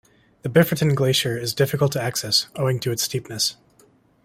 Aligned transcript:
The 0.41 0.49
Biferten 0.49 0.95
Glacier 0.95 1.37
is 1.37 1.53
difficult 1.53 1.91
to 1.91 2.01
access, 2.01 2.47
owing 2.55 2.79
to 2.79 2.91
its 2.91 3.03
steepness. 3.03 3.57